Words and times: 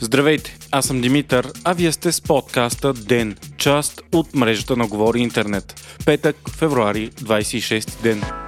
Здравейте, 0.00 0.56
аз 0.70 0.86
съм 0.86 1.00
Димитър, 1.00 1.52
а 1.64 1.72
вие 1.72 1.92
сте 1.92 2.12
с 2.12 2.20
подкаста 2.20 2.92
ДЕН, 2.92 3.36
част 3.56 4.02
от 4.12 4.34
мрежата 4.34 4.76
на 4.76 4.86
Говори 4.86 5.20
Интернет. 5.20 5.96
Петък, 6.04 6.36
февруари, 6.58 7.10
26 7.10 8.02
ден. 8.02 8.45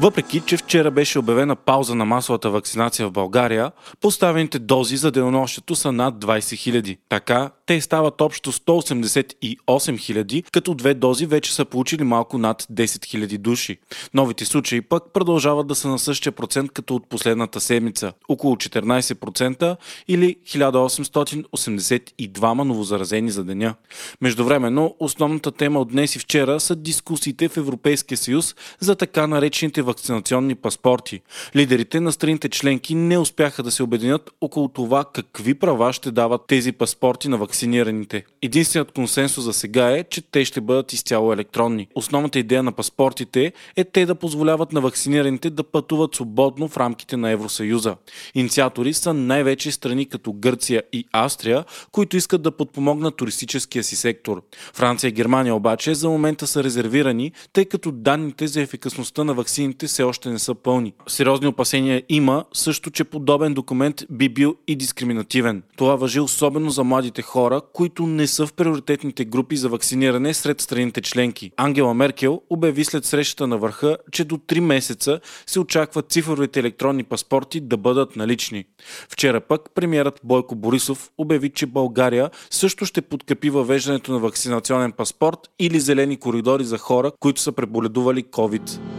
Въпреки, 0.00 0.42
че 0.46 0.56
вчера 0.56 0.90
беше 0.90 1.18
обявена 1.18 1.56
пауза 1.56 1.94
на 1.94 2.04
масовата 2.04 2.50
вакцинация 2.50 3.08
в 3.08 3.12
България, 3.12 3.72
поставените 4.00 4.58
дози 4.58 4.96
за 4.96 5.10
денонощето 5.10 5.76
са 5.76 5.92
над 5.92 6.14
20 6.14 6.38
000. 6.38 6.98
Така, 7.08 7.50
те 7.66 7.80
стават 7.80 8.20
общо 8.20 8.52
188 8.52 9.46
000, 9.66 10.50
като 10.50 10.74
две 10.74 10.94
дози 10.94 11.26
вече 11.26 11.54
са 11.54 11.64
получили 11.64 12.04
малко 12.04 12.38
над 12.38 12.62
10 12.62 12.84
000 12.84 13.38
души. 13.38 13.78
Новите 14.14 14.44
случаи 14.44 14.80
пък 14.80 15.02
продължават 15.12 15.66
да 15.66 15.74
са 15.74 15.88
на 15.88 15.98
същия 15.98 16.32
процент 16.32 16.72
като 16.72 16.94
от 16.94 17.08
последната 17.08 17.60
седмица– 17.60 18.12
около 18.28 18.56
14% 18.56 19.76
или 20.08 20.36
1882 20.46 22.64
новозаразени 22.64 23.30
за 23.30 23.44
деня. 23.44 23.74
Междувременно, 24.20 24.96
основната 24.98 25.52
тема 25.52 25.80
от 25.80 25.88
днес 25.88 26.16
и 26.16 26.18
вчера 26.18 26.60
са 26.60 26.76
дискусиите 26.76 27.48
в 27.48 27.56
Европейския 27.56 28.18
съюз 28.18 28.54
за 28.80 28.96
така 28.96 29.26
наречените 29.26 29.87
вакцинационни 29.88 30.54
паспорти. 30.54 31.20
Лидерите 31.56 32.00
на 32.00 32.12
страните 32.12 32.48
членки 32.48 32.94
не 32.94 33.18
успяха 33.18 33.62
да 33.62 33.70
се 33.70 33.82
обединят 33.82 34.30
около 34.40 34.68
това 34.68 35.04
какви 35.12 35.54
права 35.54 35.92
ще 35.92 36.10
дават 36.10 36.46
тези 36.46 36.72
паспорти 36.72 37.28
на 37.28 37.36
вакцинираните. 37.36 38.24
Единственият 38.42 38.92
консенсус 38.92 39.44
за 39.44 39.52
сега 39.52 39.90
е, 39.90 40.04
че 40.04 40.22
те 40.22 40.44
ще 40.44 40.60
бъдат 40.60 40.92
изцяло 40.92 41.32
електронни. 41.32 41.88
Основната 41.94 42.38
идея 42.38 42.62
на 42.62 42.72
паспортите 42.72 43.52
е 43.76 43.84
те 43.84 44.06
да 44.06 44.14
позволяват 44.14 44.72
на 44.72 44.80
вакцинираните 44.80 45.50
да 45.50 45.64
пътуват 45.64 46.14
свободно 46.14 46.68
в 46.68 46.76
рамките 46.76 47.16
на 47.16 47.30
Евросъюза. 47.30 47.96
Инициатори 48.34 48.94
са 48.94 49.14
най-вече 49.14 49.72
страни 49.72 50.06
като 50.06 50.32
Гърция 50.32 50.82
и 50.92 51.04
Австрия, 51.12 51.64
които 51.92 52.16
искат 52.16 52.42
да 52.42 52.50
подпомогнат 52.50 53.16
туристическия 53.16 53.84
си 53.84 53.96
сектор. 53.96 54.42
Франция 54.74 55.08
и 55.08 55.12
Германия 55.12 55.54
обаче 55.54 55.94
за 55.94 56.08
момента 56.08 56.46
са 56.46 56.64
резервирани, 56.64 57.32
тъй 57.52 57.64
като 57.64 57.92
данните 57.92 58.46
за 58.46 58.60
ефикасността 58.60 59.24
на 59.24 59.34
вакцините 59.34 59.77
документите 59.78 59.86
все 59.86 60.02
още 60.02 60.30
не 60.30 60.38
са 60.38 60.54
пълни. 60.54 60.92
Сериозни 61.06 61.46
опасения 61.46 62.02
има 62.08 62.44
също, 62.52 62.90
че 62.90 63.04
подобен 63.04 63.54
документ 63.54 64.04
би 64.10 64.28
бил 64.28 64.56
и 64.66 64.76
дискриминативен. 64.76 65.62
Това 65.76 65.96
въжи 65.96 66.20
особено 66.20 66.70
за 66.70 66.84
младите 66.84 67.22
хора, 67.22 67.60
които 67.72 68.06
не 68.06 68.26
са 68.26 68.46
в 68.46 68.52
приоритетните 68.52 69.24
групи 69.24 69.56
за 69.56 69.68
вакциниране 69.68 70.34
сред 70.34 70.60
страните 70.60 71.00
членки. 71.00 71.50
Ангела 71.56 71.94
Меркел 71.94 72.42
обяви 72.50 72.84
след 72.84 73.04
срещата 73.04 73.46
на 73.46 73.58
върха, 73.58 73.96
че 74.12 74.24
до 74.24 74.36
3 74.36 74.60
месеца 74.60 75.20
се 75.46 75.60
очакват 75.60 76.12
цифровите 76.12 76.60
електронни 76.60 77.04
паспорти 77.04 77.60
да 77.60 77.76
бъдат 77.76 78.16
налични. 78.16 78.64
Вчера 79.08 79.40
пък 79.40 79.70
премиерът 79.74 80.20
Бойко 80.24 80.54
Борисов 80.54 81.10
обяви, 81.18 81.50
че 81.50 81.66
България 81.66 82.30
също 82.50 82.86
ще 82.86 83.02
подкрепи 83.02 83.50
въвеждането 83.50 84.12
на 84.12 84.18
вакцинационен 84.18 84.92
паспорт 84.92 85.38
или 85.58 85.80
зелени 85.80 86.16
коридори 86.16 86.64
за 86.64 86.78
хора, 86.78 87.12
които 87.20 87.40
са 87.40 87.52
преболедували 87.52 88.24
COVID 88.24 88.97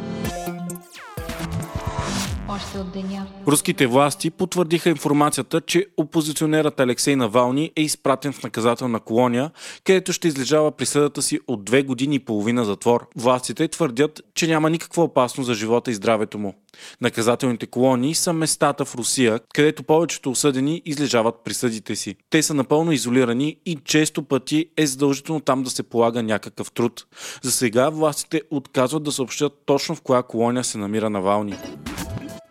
още 2.70 2.80
от 2.80 2.92
деня. 2.92 3.28
Руските 3.48 3.88
власти 3.88 4.30
потвърдиха 4.30 4.90
информацията, 4.90 5.62
че 5.62 5.86
опозиционерът 5.98 6.80
Алексей 6.80 7.16
Навални 7.16 7.72
е 7.76 7.82
изпратен 7.82 8.34
в 8.34 8.44
наказателна 8.44 9.00
колония, 9.00 9.52
където 9.84 10.14
ще 10.14 10.28
излежава 10.28 10.72
присъдата 10.72 11.22
си 11.22 11.40
от 11.48 11.66
две 11.66 11.84
години 11.84 12.16
и 12.16 12.20
половина 12.20 12.66
затвор. 12.66 13.08
Властите 13.16 13.68
твърдят, 13.68 14.22
че 14.36 14.48
няма 14.48 14.70
никаква 14.70 15.04
опасност 15.04 15.48
за 15.48 15.54
живота 15.54 15.92
и 15.92 15.94
здравето 15.94 16.40
му. 16.40 16.54
Наказателните 17.02 17.68
колонии 17.68 18.16
са 18.16 18.34
местата 18.34 18.86
в 18.86 18.96
Русия, 18.96 19.40
където 19.54 19.84
повечето 19.84 20.32
осъдени 20.32 20.82
излежават 20.86 21.36
присъдите 21.44 21.96
си. 21.96 22.16
Те 22.30 22.44
са 22.44 22.54
напълно 22.54 22.92
изолирани 22.92 23.58
и 23.66 23.78
често 23.86 24.24
пъти 24.24 24.66
е 24.78 24.86
задължително 24.86 25.42
там 25.42 25.64
да 25.64 25.70
се 25.70 25.84
полага 25.84 26.24
някакъв 26.24 26.72
труд. 26.72 27.06
За 27.44 27.52
сега 27.52 27.90
властите 27.90 28.42
отказват 28.52 29.04
да 29.04 29.12
съобщат 29.12 29.54
точно 29.66 29.96
в 29.96 30.02
коя 30.02 30.24
колония 30.24 30.64
се 30.64 30.78
намира 30.78 31.10
Навални. 31.10 31.58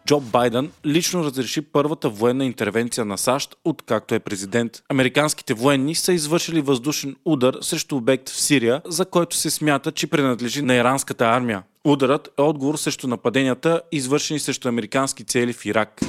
Джо 0.08 0.20
Байден 0.20 0.70
лично 0.86 1.24
разреши 1.24 1.62
първата 1.62 2.08
военна 2.08 2.44
интервенция 2.44 3.04
на 3.04 3.18
САЩ, 3.18 3.56
откакто 3.64 4.14
е 4.14 4.18
президент. 4.18 4.82
Американските 4.88 5.54
военни 5.54 5.94
са 5.94 6.12
извършили 6.12 6.60
въздушен 6.60 7.16
удар 7.24 7.56
срещу 7.60 7.96
обект 7.96 8.28
в 8.28 8.40
Сирия, 8.40 8.82
за 8.86 9.04
който 9.04 9.36
се 9.36 9.50
смята, 9.50 9.92
че 9.92 10.06
принадлежи 10.06 10.62
на 10.62 10.74
иранската 10.74 11.24
армия. 11.24 11.62
Ударът 11.84 12.28
е 12.38 12.42
отговор 12.42 12.76
срещу 12.76 13.08
нападенията, 13.08 13.80
извършени 13.92 14.40
срещу 14.40 14.68
американски 14.68 15.24
цели 15.24 15.52
в 15.52 15.66
Ирак. 15.66 16.00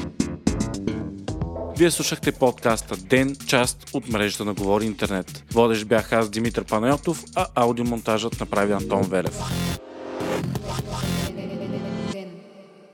Вие 1.78 1.92
слушахте 1.92 2.32
подкаста 2.32 2.98
Ден, 2.98 3.36
част 3.48 3.90
от 3.94 4.10
мрежата 4.10 4.46
на 4.46 4.54
Говори 4.54 4.86
Интернет. 4.86 5.44
Водещ 5.52 5.86
бях 5.86 6.14
аз 6.14 6.30
Димитър 6.30 6.64
Панайотов, 6.64 7.24
а 7.36 7.48
аудиомонтажът 7.56 8.40
направи 8.40 8.74
Антон 8.74 9.02
Велев. 9.02 9.40